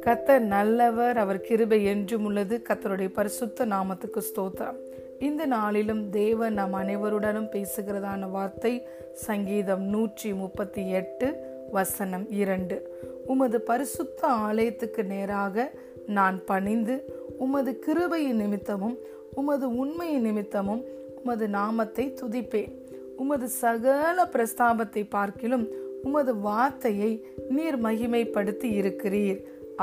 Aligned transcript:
கத்தர் 0.00 0.38
நல்லவர் 0.38 1.16
அவர் 1.16 1.40
கிருபை 1.40 1.84
என்றும் 1.84 2.24
உள்ளது. 2.24 2.62
கத்தருடைய 2.68 3.08
பரிசுத்த 3.08 3.66
நாமத்துக்கு 3.66 4.20
ஸ்தோத்திரம். 4.20 4.78
இந்த 5.18 5.46
நாளிலும் 5.46 6.10
தேவன் 6.10 6.52
நம் 6.52 6.72
அனைவருடனும் 6.72 7.50
பேசுகிறதான 7.50 8.30
வார்த்தை 8.30 8.86
சங்கீதம் 9.12 9.82
நூற்றி 9.82 10.32
முப்பத்தி 10.32 10.90
எட்டு 10.90 11.34
வசனம் 11.70 12.30
இரண்டு. 12.30 12.96
உமது 13.26 13.60
பரிசுத்த 13.60 14.26
ஆலயத்துக்கு 14.26 15.04
நேராக 15.04 15.70
நான் 16.06 16.44
பணிந்து 16.44 17.04
உமது 17.38 17.80
கிருபையின் 17.86 18.40
நிமித்தமும் 18.40 18.96
உமது 19.34 19.76
உண்மையின் 19.76 20.26
நிமித்தமும் 20.26 20.82
உமது 21.22 21.48
நாமத்தை 21.48 22.14
துதிப்பேன். 22.22 22.82
உமது 23.22 23.48
சகல 23.62 24.24
பிரஸ்தாபத்தை 24.34 25.02
பார்க்கிலும் 25.16 25.66
உமது 26.08 26.32
வார்த்தையை 26.48 27.12
நீர் 27.56 27.78
மகிமைப்படுத்தி 27.86 28.68
இருக்கிறீர் 28.80 29.40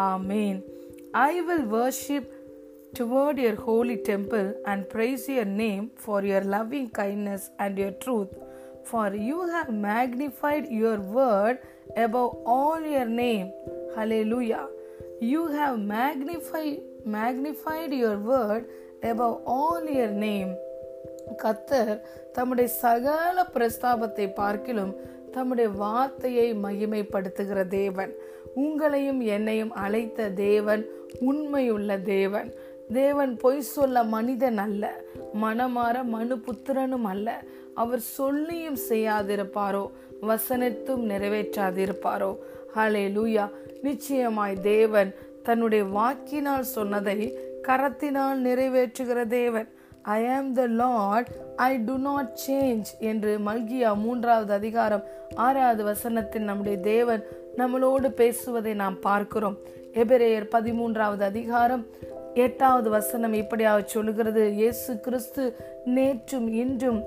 ஆமேன் 0.10 0.60
I 1.28 1.34
will 1.48 1.68
worship 1.78 2.30
toward 2.94 3.38
your 3.38 3.56
holy 3.56 3.98
temple 3.98 4.54
and 4.66 4.90
praise 4.90 5.28
your 5.30 5.46
name 5.46 5.92
for 5.96 6.24
your 6.24 6.42
loving 6.42 6.90
kindness 6.90 7.50
and 7.58 7.78
your 7.78 7.92
truth. 8.04 8.32
For 8.84 9.14
you 9.28 9.48
have 9.48 9.70
magnified 9.74 10.68
your 10.82 10.98
word 11.00 11.60
above 11.96 12.32
all 12.46 12.82
your 12.86 13.06
name. 13.06 13.48
Hallelujah. 13.96 14.66
You 15.22 15.48
have 15.50 15.80
magnified 15.80 16.80
magnified 17.06 17.94
your 17.94 18.18
word 18.32 18.66
above 19.04 19.42
all 19.46 19.84
your 19.90 20.12
name. 20.28 20.52
கத்தர் 21.44 22.02
தம்முடைய 22.32 22.70
சகல 22.70 23.46
பிரஸ்தாபத்தை 23.54 24.34
பார்க்கிலும் 24.34 24.96
தம்முடைய 25.32 25.70
வார்த்தையை 25.70 26.54
மகிமைப்படுத்துகிற 26.54 27.68
தேவன். 27.68 28.14
உங்களையும் 28.56 29.22
என்னையும் 29.24 29.72
அழைத்த 29.72 30.30
தேவன் 30.30 30.86
உண்மையுள்ள 31.20 31.98
தேவன். 31.98 32.54
தேவன் 32.94 33.38
பொய் 33.38 33.62
சொல்ல 33.62 34.04
மனிதன் 34.04 34.58
அல்ல 34.58 34.94
மனமாற 35.42 36.04
மனு 36.04 36.36
புத்திரனும் 36.36 37.04
அல்ல. 37.04 37.42
அவர் 37.76 38.00
சொல்லியும் 38.00 38.78
செய்யாதிருப்பாரோ 38.90 39.92
வசனத்தும் 40.22 41.04
நிறைவேற்றாதிருப்பாரோ. 41.10 42.38
ஹலே 42.76 43.06
லூயா 43.18 43.50
நிச்சயமாய் 43.82 44.60
தேவன் 44.62 45.16
தன்னுடைய 45.44 45.84
வாக்கினால் 45.84 46.64
சொன்னதை 46.64 47.38
கரத்தினால் 47.62 48.42
நிறைவேற்றுகிற 48.48 49.28
தேவன். 49.28 49.70
I 50.04 50.28
am 50.28 50.54
the 50.54 50.68
Lord 50.68 51.28
I 51.56 51.78
do 51.78 51.98
not 51.98 52.32
change 52.50 52.90
என்று 53.00 53.38
மல்கியா 53.38 53.96
மூன்றாவது 53.96 54.54
அதிகாரம் 54.54 55.04
ஆறாவது 55.36 55.84
வசனத்தில் 55.84 56.44
நம்முடைய 56.44 56.80
தேவன் 56.80 57.24
நம்மளோடு 57.58 58.08
பேசுவதை 58.08 58.74
நாம் 58.74 59.00
பார்க்கிறோம். 59.00 59.58
எபிரேயர் 59.94 60.48
பதிமூன்றாவது 60.52 61.22
அதிகாரம் 61.22 61.88
எட்டாவது 62.34 62.90
வசனம் 62.90 63.34
இப்படியாக 63.34 63.82
சொல்லுகிறது. 63.86 64.52
இயேசு 64.52 65.00
கிறிஸ்து 65.00 65.58
நேற்றும் 65.86 66.48
இன்றும் 66.54 67.02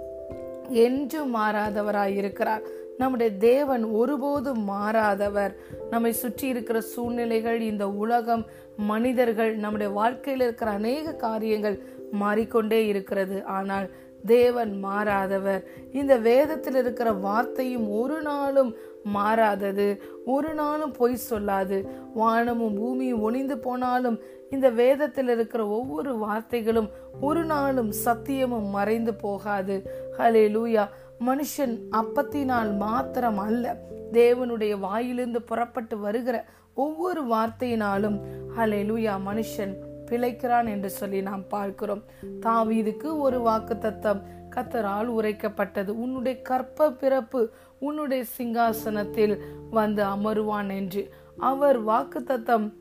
என்றும் 0.70 1.36
மாறாதவராய் 1.36 2.17
இருக்கிறார் 2.17 2.62
நம்முடைய 2.98 3.36
தேவன் 3.36 3.84
ஒருபோதும் 3.84 4.70
மாறாதவர். 4.70 5.53
நம்மை 5.91 6.12
சுற்றி 6.12 6.48
இருக்கிற 6.48 6.81
சூழ்நிலைகள் 6.81 7.61
இந்த 7.61 7.89
உலகம் 7.89 8.45
மனிதர்கள் 8.77 9.56
நம்முடைய 9.56 9.92
வாழ்க்கையில் 9.92 10.41
இருக்கிற 10.41 10.70
அநேக 10.70 11.12
காரியங்கள் 11.12 11.83
மாறிக்கொண்டே 12.15 12.87
இருக்கிறது. 12.87 13.45
ஆனால் 13.45 13.87
தேவன் 14.27 14.73
மாறாதவர். 14.84 15.62
இந்த 15.93 16.17
வேதத்தில் 16.17 16.75
இருக்கிற 16.75 17.12
வார்த்தையும் 17.12 17.91
ஒரு 17.91 18.23
நாளும் 18.23 18.75
மாறாதது. 19.05 19.89
ஒரு 20.27 20.55
நாளும் 20.55 20.92
பொய் 20.92 21.19
சொல்லாது. 21.31 21.79
வானமும் 22.15 22.75
பூமியும் 22.75 23.23
ஒளிந்து 23.23 23.59
போனாலும் 23.59 24.19
இந்த 24.51 24.70
வேதத்தில் 24.70 25.29
இருக்கிற 25.29 25.69
ஒவ்வொரு 25.69 26.12
வார்த்தைகளும் 26.17 26.91
ஒரு 27.20 27.45
நாளும் 27.45 27.92
சத்தியமும் 28.05 28.70
மறைந்து 28.70 29.14
போகாது. 29.14 29.77
ஹலே 30.19 30.45
லூயா 30.57 30.85
மனுஷன் 31.27 31.74
அப்பத்தினால் 31.91 32.77
மாத்திரம் 32.77 33.39
அல்ல. 33.39 33.77
தேவனுடைய 34.13 34.79
வாயிலிருந்து 34.79 35.42
புறப்பட்டு 35.42 35.98
வருகிற 35.98 36.45
ஒவ்வொரு 36.74 37.23
வார்த்தையினாலும் 37.24 38.19
ஹலே 38.57 38.80
லூயா 38.91 39.14
மனுஷன் 39.27 39.74
பிழைக்கிறான் 40.11 40.67
என்று 40.67 40.91
சொல்லி 40.91 41.23
நாம் 41.23 41.48
பார்க்கிறோம். 41.48 42.03
தாவீதுக்கு 42.41 43.19
ஒரு 43.19 43.41
வாக்கு 43.41 43.79
தத்தம் 43.79 44.23
கத்தரால் 44.51 45.09
உரைக்கப்பட்டது. 45.09 45.89
உன்னுடைய 45.89 46.42
கற்ப 46.42 46.91
பிறப்பு 46.92 47.51
உன்னுடைய 47.79 48.25
சிங்காசனத்தில் 48.39 49.39
வந்து 49.70 50.03
அமருவான் 50.05 50.70
என்று. 50.77 51.15
அவர் 51.39 51.79
வாக்கு 51.79 52.23
தத்தம் 52.23 52.73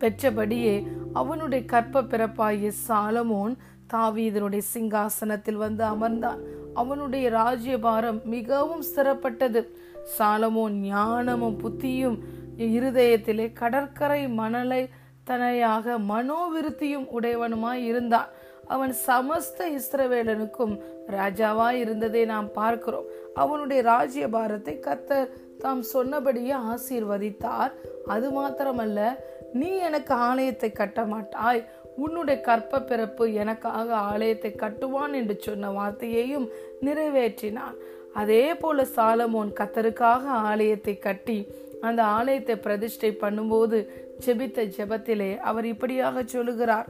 பெற்றபடியே 0.00 0.86
அவனுடைய 1.12 1.64
கற்ப 1.64 2.02
பிறப்பாகிய 2.02 2.70
சாலமோன் 2.88 3.54
தாவீதனுடைய 3.92 4.62
சிங்காசனத்தில் 4.74 5.60
வந்து 5.64 5.84
அமர்ந்தான். 5.84 6.38
அவனுடைய 6.74 7.30
ராஜ்யபாரம் 7.30 8.20
மிகவும் 8.24 8.82
சிறப்பட்டது. 8.82 9.76
சாலமோன் 10.18 10.70
ஞானமும் 10.70 11.58
புத்தியும் 11.58 12.18
இருதயத்திலே 12.56 13.52
கடற்கரை 13.52 14.28
மணலை 14.28 14.88
தனையாக 15.26 15.96
மனோவிருத்தியும் 16.12 17.06
உடையவனுமாய் 17.16 17.82
இருந்தான். 17.90 18.30
அவன் 18.74 18.92
சமஸ்த 19.06 19.58
இஸ்ரவேலனுக்கும் 19.78 20.74
ராஜாவாய் 21.16 21.78
இருந்ததை 21.84 22.22
நாம் 22.24 22.48
பார்க்கிறோம். 22.52 23.08
அவனுடைய 23.34 23.80
ராஜ்ய 23.82 24.26
பாரத்தை 24.28 24.74
கத்தர் 24.86 25.32
தாம் 25.62 25.82
சொன்னபடியே 25.94 26.54
ஆசீர்வதித்தார். 26.72 27.72
அது 28.14 28.28
மாத்திரமல்ல 28.38 29.00
நீ 29.60 29.70
எனக்கு 29.88 30.14
ஆலயத்தை 30.30 30.70
கட்ட 30.72 31.00
மாட்டாய் 31.04 31.62
உன்னுடைய 32.04 32.36
கற்ப 32.40 32.80
பிறப்பு 32.80 33.24
எனக்காக 33.42 33.88
ஆலயத்தை 34.12 34.52
கட்டுவான் 34.62 35.14
என்று 35.20 35.34
சொன்ன 35.38 35.72
வார்த்தையையும் 35.78 36.46
நிறைவேற்றினான். 36.86 37.76
அதே 38.20 38.44
போல 38.54 38.84
சாலமோன் 38.96 39.50
கத்தருக்காக 39.58 40.24
ஆலயத்தை 40.50 40.94
கட்டி 40.98 41.36
அந்த 41.88 42.00
ஆலயத்தை 42.16 42.56
பிரதிஷ்டை 42.64 43.10
பண்ணும்போது 43.22 43.78
ஜெபித்த 44.24 44.70
ஜெபத்திலே 44.76 45.30
அவர் 45.36 45.66
இப்படியாக 45.66 46.22
சொல்லுகிறார். 46.26 46.88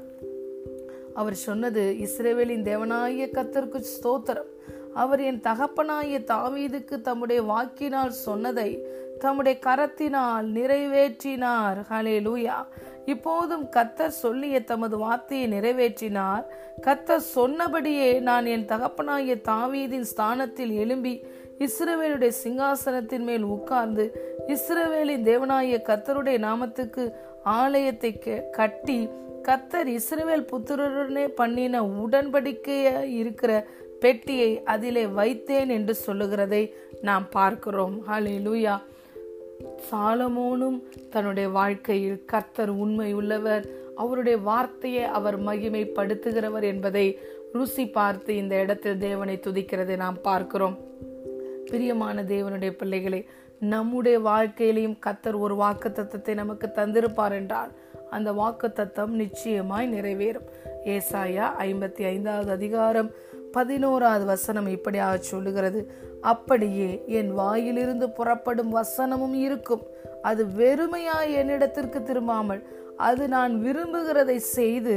அவர் 1.15 1.35
சொன்னது 1.35 1.83
இஸ்ரேவேலின் 2.01 2.67
தேவனாய 2.71 3.29
கத்தருக்கு 3.31 3.85
ஸ்தோத்திரம். 3.95 4.51
அவர் 4.95 5.21
என் 5.21 5.41
தகப்பனாய 5.41 6.19
தாவீதுக்கு 6.19 7.01
தம்முடைய 7.01 7.43
வாக்கினால் 7.43 8.11
சொன்னதை 8.11 8.71
தம்முடைய 9.19 9.59
கரத்தினால் 9.67 10.47
நிறைவேற்றினார். 10.59 11.79
ஹலே 11.91 12.17
லூயா 12.27 12.57
இப்போதும் 13.05 13.65
கத்தர் 13.65 14.19
சொல்லிய 14.23 14.65
தமது 14.65 14.97
வார்த்தையை 14.99 15.47
நிறைவேற்றினார். 15.53 16.45
கத்தர் 16.83 17.29
சொன்னபடியே 17.37 18.21
நான் 18.21 18.47
என் 18.47 18.67
தகப்பனாய 18.67 19.37
தாவீதின் 19.49 20.09
ஸ்தானத்தில் 20.13 20.71
எழும்பி 20.71 21.15
இஸ்ரவேலுடைய 21.61 22.33
சிங்காசனத்தின் 22.45 23.25
மேல் 23.25 23.43
உட்கார்ந்து 23.43 24.05
இஸ்ரவேலின் 24.49 25.27
தேவனாய 25.27 25.79
கத்தருடைய 25.89 26.39
நாமத்துக்கு 26.39 27.13
ஆலயத்தை 27.45 28.19
கட்டி 28.51 29.09
கத்தர் 29.49 29.89
இஸ்ரவேல் 29.99 30.49
புத்திரருடனே 30.51 31.27
பண்ணின 31.27 31.83
உடன்படிக்கைய 31.83 33.03
இருக்கிற 33.03 33.67
பெட்டியை 34.01 34.63
அதிலே 34.65 35.05
வைத்தேன் 35.07 35.69
என்று 35.69 35.95
சொல்லுகிறதை 35.95 36.75
நாம் 37.03 37.27
பார்க்கிறோம். 37.31 38.03
ஹலே 38.09 38.37
லூயா 38.47 38.81
சாலமோனும் 39.91 40.83
தன்னுடைய 41.11 41.49
வாழ்க்கையில் 41.49 42.25
கர்த்தர் 42.25 42.69
உண்மை 42.69 43.13
உள்ளவர். 43.13 43.65
அவருடைய 43.97 44.39
வார்த்தையை 44.39 45.05
அவர் 45.05 45.45
மகிமைப்படுத்துகிறவர் 45.45 46.63
என்பதை 46.63 47.21
ருசி 47.53 47.87
பார்த்து 47.87 48.37
இந்த 48.37 48.61
இடத்தில் 48.61 48.99
தேவனை 48.99 49.41
துதிக்கிறதை 49.47 49.97
நாம் 49.97 50.21
பார்க்கிறோம். 50.21 50.77
பிரியமான 51.73 52.23
தேவனுடைய 52.23 52.71
பிள்ளைகளை 52.71 53.21
நம்முடைய 53.61 54.17
வாழ்க்கையிலையும் 54.21 54.99
கத்தர் 55.07 55.37
ஒரு 55.39 55.55
வாக்கு 55.55 55.89
தத்தத்தை 55.89 56.35
நமக்கு 56.35 56.67
தந்திருப்பார் 56.75 57.35
என்றால் 57.41 57.71
அந்த 58.11 58.33
வாக்கு 58.33 58.73
தத்தம் 58.73 59.13
நிச்சயமாய் 59.15 59.93
நிறைவேறும். 59.93 60.49
ஏசாயா 60.85 61.47
ஐம்பத்தி 61.67 62.03
ஐந்தாவது 62.05 62.51
அதிகாரம் 62.51 63.11
பதினோராவது 63.53 64.25
வசனம் 64.25 64.67
இப்படியாக 64.67 65.17
சொல்லுகிறது. 65.31 65.81
அப்படியே 66.21 66.91
என் 67.07 67.33
வாயிலிருந்து 67.33 68.11
புறப்படும் 68.11 68.73
வசனமும் 68.75 69.37
இருக்கும். 69.47 69.85
அது 70.23 70.45
வெறுமையாய் 70.61 71.33
என்னிடத்திற்கு 71.41 72.01
திரும்பாமல் 72.03 72.63
அது 73.09 73.25
நான் 73.29 73.53
விரும்புகிறதை 73.65 74.37
செய்து 74.37 74.95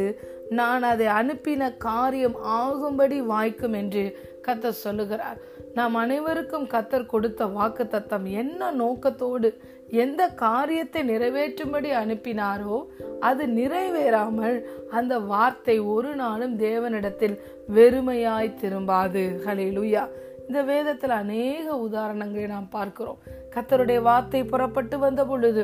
நான் 0.50 0.84
அதை 0.84 1.08
அனுப்பின 1.08 1.78
காரியம் 1.78 2.36
ஆகும்படி 2.44 3.22
வாய்க்கும் 3.22 3.74
என்று 3.74 4.04
கத்தர் 4.42 4.84
சொல்லுகிறார். 4.84 5.38
நாம் 5.74 5.96
அனைவருக்கும் 5.96 6.68
கத்தர் 6.68 7.06
கொடுத்த 7.06 7.46
வாக்கு 7.46 7.88
தத்தம் 7.88 8.26
என்ன 8.26 8.72
நோக்கத்தோடு 8.72 9.50
எந்த 9.90 10.28
காரியத்தை 10.28 11.02
நிறைவேற்றும்படி 11.10 11.90
அனுப்பினாரோ 12.02 12.78
அது 13.20 13.48
நிறைவேறாமல் 13.48 14.66
அந்த 14.92 15.20
வார்த்தை 15.20 15.80
ஒரு 15.80 16.16
நாளும் 16.16 16.60
தேவனிடத்தில் 16.60 17.40
வெறுமையாய் 17.74 18.58
திரும்பாது. 18.62 19.24
ஹலிலுயா 19.46 20.10
இந்த 20.48 20.62
வேதத்தில் 20.64 21.10
அநேக 21.10 21.76
உதாரணங்களை 21.76 22.48
நாம் 22.48 22.70
பார்க்கிறோம். 22.70 23.20
கத்தருடைய 23.56 24.02
வார்த்தை 24.02 24.44
புறப்பட்டு 24.44 25.00
வந்த 25.00 25.26
பொழுது 25.26 25.64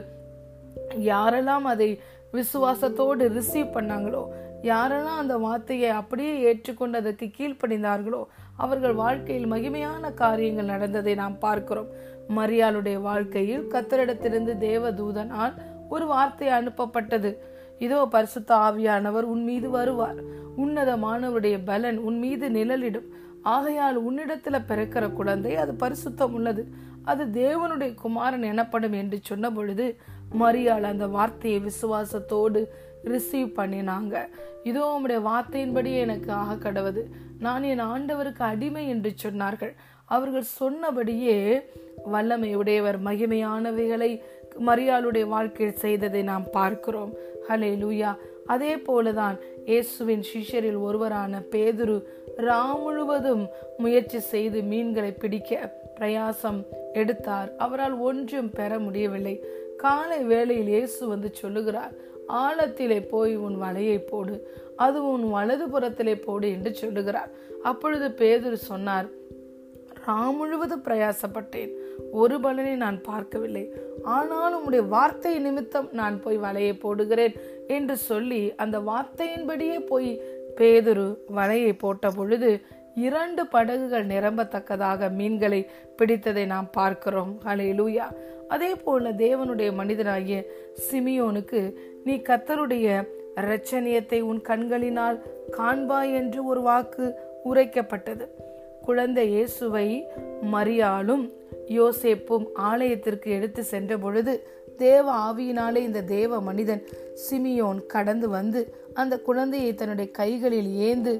யாரெல்லாம் 0.98 1.64
அதை 1.64 2.00
விசுவாசத்தோடு 2.34 3.24
ரிசீவ் 3.28 3.76
பண்ணாங்களோ 3.76 4.24
யாரெல்லாம் 4.64 5.20
அந்த 5.22 5.36
வார்த்தையை 5.38 5.90
அப்படியே 5.90 6.34
ஏற்றுக்கொண்டு 6.40 6.98
அதற்கு 6.98 7.28
கீழ்ப்படிந்தார்களோ 7.38 8.22
அவர்கள் 8.56 8.94
வாழ்க்கையில் 8.94 9.52
மகிமையான 9.52 10.14
காரியங்கள் 10.14 10.66
நடந்ததை 10.66 11.14
நாம் 11.16 11.38
பார்க்கிறோம். 11.40 11.90
மரியாளுடைய 12.30 12.98
வாழ்க்கையில் 13.02 13.64
கத்தரிடத்திலிருந்து 13.68 14.54
தேவதூதனால் 14.68 15.56
ஒரு 15.90 16.06
வார்த்தை 16.06 16.50
அனுப்பப்பட்டது. 16.50 17.32
இதோ 17.80 18.06
பரிசுத்த 18.06 18.52
ஆவியானவர் 18.56 19.26
உன் 19.34 19.44
மீது 19.44 19.70
வருவார். 19.70 20.20
உன்னதமானவருடைய 20.58 21.58
பலன் 21.64 21.98
உன் 21.98 22.20
மீது 22.20 22.50
நிழலிடும். 22.50 23.10
ஆகையால் 23.42 23.98
உன்னிடத்துல 24.10 24.58
பிறக்கிற 24.68 25.14
குழந்தை 25.14 25.56
அது 25.56 25.74
பரிசுத்தம் 25.74 26.34
உள்ளது. 26.34 26.64
அது 27.04 27.24
தேவனுடைய 27.42 27.92
குமாரன் 27.96 28.44
எனப்படும் 28.44 28.94
என்று 28.94 29.18
சொன்ன 29.22 29.46
பொழுது 29.52 29.86
மரியாள் 30.40 30.84
அந்த 30.84 31.08
வார்த்தையை 31.08 31.60
விசுவாசத்தோடு 31.62 32.60
ரிசீவ் 33.04 33.50
பண்ணினாங்க. 33.56 34.16
இதோ 34.64 34.84
உம்முடைய 34.94 35.20
வார்த்தையின்படி 35.30 35.98
எனக்கு 35.98 36.32
ஆக 36.32 36.72
கடவுது. 36.72 37.04
நான் 37.40 37.64
என் 37.64 37.86
ஆண்டவருக்கு 37.94 38.42
அடிமை 38.42 38.88
என்று 38.88 39.14
சொன்னார்கள். 39.24 39.74
அவர்கள் 40.06 40.44
சொன்னபடியே 40.44 41.62
வல்லமை 42.06 42.56
உடையவர் 42.56 43.04
மகிமையானவைகளை 43.04 44.22
மரியாளுடைய 44.68 45.26
வாழ்க்கையில் 45.28 45.78
செய்ததை 45.78 46.22
நாம் 46.22 46.50
பார்க்கிறோம். 46.52 47.14
ஹலே 47.50 47.72
லூயா 47.84 48.16
அதே 48.46 48.76
போலதான் 48.76 49.38
இயேசுவின் 49.66 50.24
சிஷ்யரில் 50.34 50.80
ஒருவரான 50.82 51.42
பேதுரு 51.52 52.04
ரா 52.38 52.80
முழுவதும் 52.80 53.48
முயற்சி 53.78 54.20
செய்து 54.20 54.62
மீன்களை 54.62 55.12
பிடிக்க 55.12 55.80
பிரயாசம் 56.00 56.60
எடுத்தார். 56.94 57.56
அவரால் 57.56 57.98
ஒன்றும் 57.98 58.50
பெற 58.50 58.80
முடியவில்லை. 58.80 59.44
காலை 59.78 60.20
வேளையில் 60.24 60.68
இயேசு 60.68 61.08
வந்து 61.08 61.30
சொல்லுகிறார் 61.34 61.94
ஆழத்திலே 62.40 63.00
போய் 63.14 63.34
உன் 63.46 63.58
வலையை 63.64 63.98
போடு. 64.12 64.36
அது 64.86 65.00
உன் 65.12 65.26
வலது 65.30 65.66
புறத்திலே 65.68 66.16
போடு 66.26 66.48
என்று 66.52 66.72
சொல்லுகிறார். 66.82 67.32
அப்பொழுது 67.64 68.08
பேதுரு 68.22 68.60
சொன்னார் 68.70 69.10
ராம் 70.06 70.38
முழுவதும் 70.38 70.84
பிரயாசப்பட்டேன். 70.86 71.72
ஒரு 72.12 72.36
பலனை 72.40 72.76
நான் 72.76 73.00
பார்க்கவில்லை. 73.02 73.64
ஆனால் 74.16 74.56
உம்முடைய 74.58 74.84
வார்த்தை 74.88 75.34
நிமித்தம் 75.40 75.90
நான் 75.92 76.16
போய் 76.24 76.44
வலையை 76.46 76.74
போடுகிறேன் 76.84 77.36
என்று 77.68 77.96
சொல்லி 78.10 78.42
அந்த 78.64 78.80
வார்த்தையின்படியே 78.90 79.78
போய் 79.92 80.12
பேதுரு 80.60 81.08
வலையை 81.36 81.74
போட்ட 81.84 82.10
பொழுது 82.10 82.50
இரண்டு 83.06 83.44
படகுகள் 83.48 84.08
நிரம்பத்தக்கதாக 84.14 85.10
மீன்களை 85.20 85.60
பிடித்ததை 86.00 86.46
நாம் 86.46 86.70
பார்க்கிறோம். 86.72 87.34
ஹலே 87.46 87.68
லூயா 87.80 88.08
அதே 88.52 88.76
போல 88.76 89.12
தேவனுடைய 89.12 89.70
மனிதனாகிய 89.74 90.38
சிமியோனுக்கு 90.86 91.76
நீ 92.04 92.14
கத்தருடைய 92.16 92.88
இரட்சணியத்தை 93.36 94.20
உன் 94.22 94.42
கண்களினால் 94.42 95.18
காண்பாய் 95.58 96.14
என்று 96.14 96.46
ஒரு 96.46 96.62
வாக்கு 96.62 97.06
உரைக்கப்பட்டது. 97.46 98.26
குழந்தை 98.86 99.30
இயேசுவை 99.30 99.88
மரியாளும் 100.54 101.24
யோசேப்பும் 101.68 102.46
ஆலயத்திற்கு 102.54 103.30
எடுத்து 103.32 103.64
சென்ற 103.64 103.98
பொழுது 103.98 104.34
தேவ 104.78 105.32
ஆவியினாலே 105.32 105.76
இந்த 105.76 106.02
தேவ 106.02 106.42
மனிதன் 106.42 106.84
சிமியோன் 107.24 107.86
கடந்து 107.86 108.30
வந்து 108.30 108.62
அந்த 108.94 109.20
குழந்தையை 109.20 109.76
தன்னுடைய 109.76 110.12
கைகளில் 110.12 110.72
ஏந்து 110.90 111.14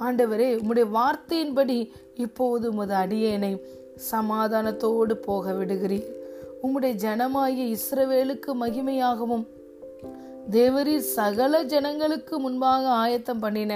ஆண்டவரே 0.00 0.48
உம்முடைய 0.58 0.86
வார்த்தையின்படி 0.94 1.78
இப்போது 2.14 2.70
உமது 2.70 2.94
அடியேனை 2.94 3.52
சமாதானத்தோடு 4.10 5.12
போக 5.12 5.52
விடுகிறீர் 5.52 6.22
உம்முடைய 6.64 6.94
ஜனமாகிய 6.94 7.64
இஸ்ரவேலுக்கு 7.76 8.50
மகிமையாகவும் 8.62 9.44
தேவரீர் 10.50 11.10
சகல 11.16 11.62
ஜனங்களுக்கு 11.62 12.34
முன்பாக 12.38 12.84
ஆயத்தம் 12.88 13.38
பண்ணின 13.38 13.72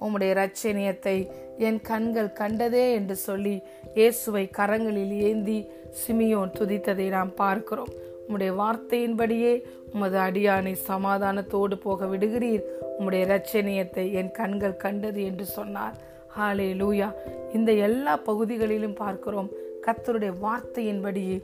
உம்முடைய 0.00 0.32
ரட்சணியத்தை 0.40 1.16
என் 1.58 1.80
கண்கள் 1.80 2.30
கண்டதே 2.32 2.84
என்று 2.92 3.16
சொல்லி 3.16 3.54
இயேசுவை 3.94 4.44
கரங்களில் 4.58 5.14
ஏந்தி 5.28 5.58
சிமியோன் 6.00 6.54
துதித்ததை 6.58 7.06
நாம் 7.08 7.32
பார்க்கிறோம். 7.34 7.92
உம்முடைய 8.24 8.52
வார்த்தையின்படியே 8.60 9.52
உமது 9.94 10.18
அடியானை 10.18 10.74
சமாதானத்தோடு 10.88 11.76
போக 11.76 12.06
விடுகிறீர். 12.06 12.64
உம்முடைய 12.98 13.22
ரட்சணியத்தை 13.32 14.06
என் 14.12 14.30
கண்கள் 14.30 14.76
கண்டது 14.76 15.22
என்று 15.24 15.44
சொன்னார். 15.56 15.96
ஹாலே 16.36 16.70
லூயா 16.82 17.08
இந்த 17.52 17.72
எல்லா 17.88 18.16
பகுதிகளிலும் 18.16 19.00
பார்க்கிறோம். 19.04 19.50
கத்தருடைய 19.86 20.32
வார்த்தையின்படியே 20.44 21.38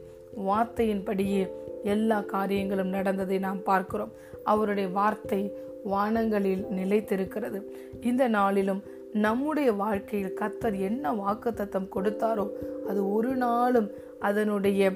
வார்த்தையின்படியே 0.47 1.43
எல்லா 1.85 2.21
காரியங்களும் 2.21 2.89
நடந்ததை 2.89 3.39
நாம் 3.39 3.63
பார்க்கிறோம். 3.63 4.13
அவருடைய 4.45 4.89
வார்த்தை 4.89 5.41
வானங்களில் 5.85 6.65
நிலைத்திருக்கிறது. 6.79 7.59
இந்த 8.01 8.29
நாளிலும் 8.29 8.83
நம்முடைய 9.13 9.73
வாழ்க்கையில் 9.73 10.39
கத்தர் 10.41 10.77
என்ன 10.81 11.13
வாக்குத்தத்தம் 11.13 11.93
கொடுத்தாரோ 11.95 12.47
அது 12.89 13.13
ஒரு 13.13 13.35
நாளும் 13.35 13.89
அதனுடைய 14.19 14.91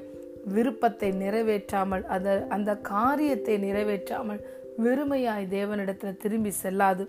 விருப்பத்தை 0.45 1.11
நிறைவேற்றாமல் 1.13 2.05
அத 2.05 2.47
அந்த 2.49 2.77
காரியத்தை 2.77 3.57
நிறைவேற்றாமல் 3.65 4.41
வெறுமையாய் 4.85 5.47
தேவனிடத்தில் 5.51 6.17
திரும்பி 6.17 6.51
செல்லாது. 6.51 7.05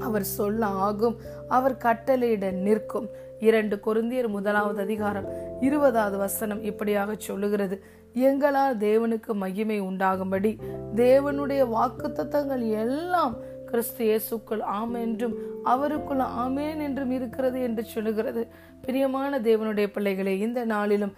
அவர் 0.00 0.22
சொல்ல 0.22 0.66
ஆகும் 0.66 1.16
அவர் 1.48 1.76
கட்டளையிட 1.76 2.50
நிற்கும். 2.50 3.08
இரண்டு 3.42 3.76
கொருந்தியர் 3.86 4.28
முதலாவது 4.28 4.80
அதிகாரம் 4.80 5.28
இருபதாவது 5.60 6.16
வசனம் 6.16 6.60
இப்படியாக 6.62 7.14
சொல்லுகிறது. 7.18 7.76
எங்களால் 8.14 8.76
தேவனுக்கு 8.78 9.32
மகிமை 9.34 9.78
உண்டாகும்படி 9.80 10.52
தேவனுடைய 10.94 11.62
வாக்குத்தத்தங்கள் 11.76 12.64
எல்லாம் 12.82 13.34
கிறிஸ்து 13.70 14.04
இயேசுக்குள் 14.04 14.62
ஆம் 14.76 14.94
என்றும் 14.94 15.34
அவருக்குள் 15.64 16.22
ஆமேன் 16.44 16.80
என்றும் 16.86 17.10
இருக்கிறது 17.10 17.58
என்று 17.60 17.82
சொல்லுகிறது. 17.84 18.42
பிரியமான 18.82 19.38
தேவனுடைய 19.38 19.86
பிள்ளைகளே 19.86 20.34
இந்த 20.38 20.60
நாளிலும் 20.64 21.14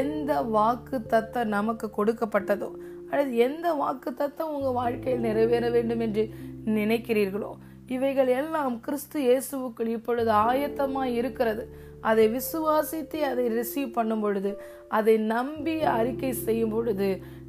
எந்த 0.00 0.42
வாக்கு 0.56 0.98
தத்த 1.14 1.44
நமக்கு 1.56 1.86
கொடுக்கப்பட்டதோ 1.98 2.70
அல்லது 3.10 3.32
எந்த 3.36 3.66
வாக்கு 3.74 4.10
தத்தம் 4.14 4.54
உங்க 4.54 4.70
வாழ்க்கையில் 4.70 5.26
நிறைவேற 5.28 5.66
வேண்டும் 5.70 6.00
என்று 6.00 6.24
நினைக்கிறீர்களோ 6.64 7.52
இவைகள் 7.94 8.30
எல்லாம் 8.40 8.74
கிறிஸ்து 8.80 9.18
இயேசுவுக்குள் 9.20 9.90
இப்பொழுது 9.96 10.30
ஆயத்தமாய் 10.48 11.16
இருக்கிறது. 11.20 11.64
அதை 12.08 12.24
விசுவாசித்து 12.36 13.18
அதை 13.30 13.44
ரிசீவ் 13.58 13.96
பண்ணும் 13.96 14.20
பொழுது 14.20 14.50
அதை 14.98 15.14
நம்பி 15.32 15.74
அறிக்கை 15.96 16.32
செய்யும் 16.32 16.74
பொழுது 16.74 17.08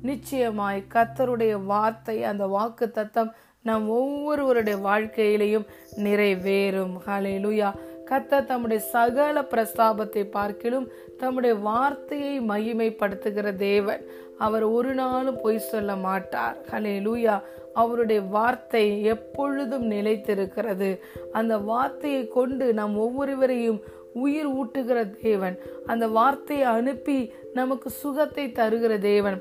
நிச்சயமாய் 0.09 0.81
கத்தருடைய 0.93 1.53
வார்த்தை 1.65 2.17
அந்த 2.31 2.45
வாக்கு 2.55 2.87
தத்தம் 2.91 3.31
நம் 3.67 3.87
ஒவ்வொருவருடைய 3.89 4.77
வாழ்க்கையிலையும் 4.87 5.65
நிறைவேறும். 6.05 6.93
ஹலே 7.07 7.33
லுயா 7.45 7.69
கத்த 8.09 8.45
தம்முடைய 8.45 8.83
சகல 8.83 9.41
பிரஸ்தாபத்தை 9.41 10.23
பார்க்கிலும் 10.29 10.87
தம்முடைய 11.17 11.55
வார்த்தையை 11.55 12.41
மகிமைப்படுத்துகிற 12.41 13.55
தேவன். 13.55 14.03
அவர் 14.37 14.63
ஒரு 14.63 14.93
நாளும் 14.93 15.39
பொய் 15.41 15.59
சொல்ல 15.59 15.95
மாட்டார். 15.95 16.57
ஹலே 16.71 16.95
லூயா 17.07 17.41
அவருடைய 17.73 18.21
வார்த்தை 18.21 19.03
எப்பொழுதும் 19.03 19.91
நிலைத்திருக்கிறது. 19.91 20.99
அந்த 21.31 21.57
வார்த்தையை 21.57 22.27
கொண்டு 22.27 22.73
நம் 22.73 22.97
ஒவ்வொருவரையும் 22.97 23.81
உயிர் 24.13 24.49
ஊட்டுகிற 24.49 24.99
தேவன். 25.21 25.57
அந்த 25.85 26.07
வார்த்தையை 26.07 26.65
அனுப்பி 26.65 27.33
நமக்கு 27.53 27.89
சுகத்தை 27.89 28.45
தருகிற 28.47 28.97
தேவன். 28.97 29.39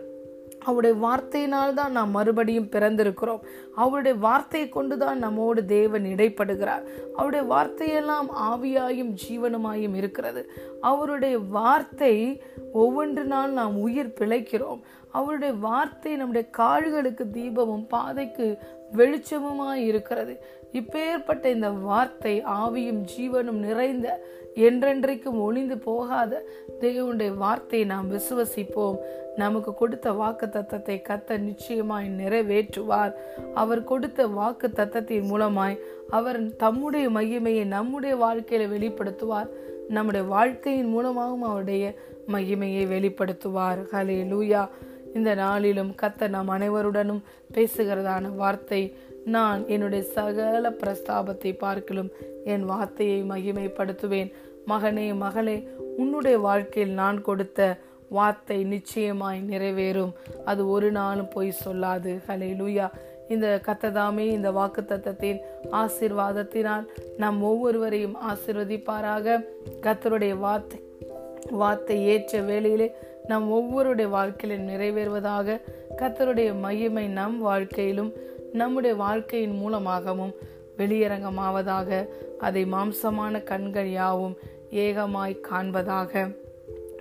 அவருடைய 0.64 0.96
வார்த்தையினால் 1.06 1.74
தான் 1.74 1.92
நாம் 1.92 2.10
மறுபடியும் 2.10 2.70
பிறந்திருக்கிறோம். 2.72 3.40
அவருடைய 3.74 4.18
வார்த்தையை 4.18 4.68
கொண்டுதான் 4.68 5.18
நம்மோடு 5.18 5.64
தேவன் 5.64 6.04
இடைப்படுகிறார். 6.04 6.82
அவருடைய 7.14 7.46
வார்த்தையெல்லாம் 7.54 8.28
ஆவியாயும் 8.50 9.14
ஜீவனமாயும் 9.28 9.94
இருக்கிறது. 9.94 10.50
அவருடைய 10.80 11.38
வார்த்தை 11.38 12.42
ஒவ்வொன்று 12.74 13.22
நாள் 13.22 13.50
நாம் 13.50 13.78
உயிர் 13.78 14.14
பிழைக்கிறோம். 14.18 14.80
அவருடைய 15.12 15.54
வார்த்தை 15.54 16.16
நம்முடைய 16.16 16.48
கால்களுக்கு 16.50 17.26
தீபமும் 17.32 17.86
பாதைக்கு 17.88 18.58
வெளிச்சமுமாய் 18.92 19.84
இருக்கிறது. 19.86 20.44
இப்பேற்பட்ட 20.72 21.44
இந்த 21.44 21.70
வார்த்தை 21.70 22.42
ஆவியும் 22.42 23.02
ஜீவனும் 23.16 23.60
நிறைந்த 23.66 24.24
என்றென்றைக்கும் 24.54 25.38
ஒளிந்து 25.40 25.78
போகாத 25.78 26.44
தேவனுடைய 26.80 27.36
வார்த்தையை 27.36 27.88
நாம் 27.88 28.10
விசுவசிப்போம். 28.10 28.96
நமக்கு 29.36 29.74
கொடுத்த 29.74 30.12
வாக்கு 30.12 30.46
தத்தத்தை 30.46 30.96
கத்த 31.08 31.38
நிச்சயமாய் 31.38 32.08
நிறைவேற்றுவார். 32.08 33.12
அவர் 33.54 33.84
கொடுத்த 33.84 34.26
வாக்கு 34.26 34.68
தத்தத்தின் 34.68 35.28
மூலமாய் 35.32 35.78
அவர் 36.10 36.54
தம்முடைய 36.56 37.08
மகிமையை 37.10 37.64
நம்முடைய 37.64 38.16
வாழ்க்கையில 38.16 38.68
வெளிப்படுத்துவார். 38.68 39.48
நம்முடைய 39.88 40.26
வாழ்க்கையின் 40.26 40.88
மூலமாகவும் 40.88 41.42
அவருடைய 41.42 41.94
மகிமையை 42.28 42.84
வெளிப்படுத்துவார். 42.94 43.78
ஹலே 43.92 44.18
லூயா 44.32 44.68
இந்த 45.14 45.34
நாளிலும் 45.34 45.94
கத்த 46.02 46.28
நாம் 46.28 46.48
அனைவருடனும் 46.48 47.22
பேசுகிறதான 47.54 48.34
வார்த்தை 48.34 48.96
நான் 49.28 49.60
என்னுடைய 49.66 50.04
சகல 50.04 50.70
பிரஸ்தாபத்தை 50.70 51.50
பார்க்கலும் 51.64 52.10
என் 52.44 52.64
வார்த்தையை 52.64 53.18
மகிமைப்படுத்துவேன். 53.22 54.30
மகனே 54.68 55.06
மகளே 55.14 55.56
உன்னுடைய 55.96 56.38
வாழ்க்கையில் 56.38 56.94
நான் 56.94 57.18
கொடுத்த 57.22 57.78
வார்த்தை 58.08 58.58
நிச்சயமாய் 58.64 59.40
நிறைவேறும். 59.50 60.12
அது 60.44 60.62
ஒரு 60.68 60.90
நாளும் 60.90 61.32
பொய் 61.34 61.60
சொல்லாது. 61.64 62.12
ஹலே 62.28 62.50
லூயா 62.60 62.86
இந்த 63.28 63.60
கத்ததாமே 63.66 64.26
இந்த 64.36 64.50
வாக்கு 64.50 64.82
தத்தத்தின் 64.82 65.40
ஆசிர்வாதத்தினால் 65.72 66.84
நம் 67.16 67.40
ஒவ்வொருவரையும் 67.42 68.16
ஆசிர்வதிப்பாராக. 68.30 69.44
கத்தருடைய 69.82 70.38
வார்த்தை 70.38 70.80
வார்த்தை 71.62 71.96
ஏற்ற 72.06 72.40
வேளையிலே 72.40 72.88
நம் 73.26 73.46
ஒவ்வொருடைய 73.52 74.08
வாழ்க்கையிலும் 74.08 74.68
நிறைவேறுவதாக. 74.68 75.60
கத்தருடைய 75.96 76.50
மகிமை 76.60 77.06
நம் 77.18 77.38
வாழ்க்கையிலும் 77.38 78.10
நம்முடைய 78.52 78.96
வாழ்க்கையின் 78.96 79.56
மூலமாகவும் 79.56 80.34
வெளியரங்கமாவதாக 80.78 82.06
அதை 82.38 82.64
மாம்சமான 82.64 83.42
கண்கள் 83.42 83.90
யாவும் 83.90 84.36
ஏகமாய் 84.70 85.40
காண்பதாக. 85.50 86.36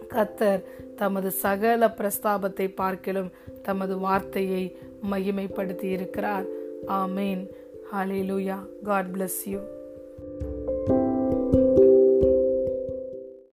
கத்தர் 0.10 0.63
தமது 0.96 1.32
சகல 1.32 1.88
பிரஸ்தாபத்தை 1.88 2.75
பார்க்கிலும் 2.75 3.32
தமது 3.63 3.98
வார்த்தையை 3.98 4.77
மகிமைப்படுத்தி 5.12 5.84
இருக்கிறார் 5.84 6.46
ஆமேன். 6.88 7.48
ஹalleluya. 7.94 8.68
God 8.84 9.06
bless 9.06 9.39
you 9.46 9.60